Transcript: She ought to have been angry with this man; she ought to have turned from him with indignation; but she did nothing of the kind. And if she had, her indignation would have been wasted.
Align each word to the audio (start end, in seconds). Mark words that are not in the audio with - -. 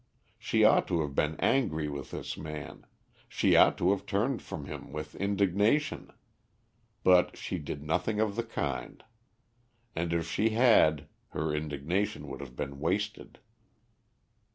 She 0.39 0.63
ought 0.63 0.87
to 0.87 1.01
have 1.01 1.13
been 1.13 1.35
angry 1.39 1.87
with 1.87 2.09
this 2.09 2.35
man; 2.35 2.87
she 3.29 3.55
ought 3.55 3.77
to 3.77 3.91
have 3.91 4.07
turned 4.07 4.41
from 4.41 4.65
him 4.65 4.91
with 4.91 5.13
indignation; 5.13 6.11
but 7.03 7.37
she 7.37 7.59
did 7.59 7.83
nothing 7.83 8.19
of 8.19 8.35
the 8.35 8.41
kind. 8.43 9.03
And 9.95 10.11
if 10.11 10.27
she 10.27 10.49
had, 10.57 11.07
her 11.33 11.53
indignation 11.55 12.27
would 12.29 12.39
have 12.41 12.55
been 12.55 12.79
wasted. 12.79 13.37